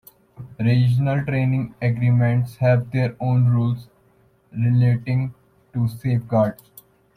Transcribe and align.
Regional 0.59 1.23
trading 1.25 1.75
arrangements 1.79 2.55
have 2.55 2.89
their 2.89 3.15
own 3.19 3.45
rules 3.49 3.87
relating 4.51 5.31
to 5.73 5.87
safeguards. 5.87 6.63